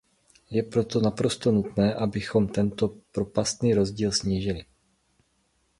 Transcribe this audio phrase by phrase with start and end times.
[0.51, 4.65] Je proto naprosto nutné, abychom tento propastný rozdíl snížili.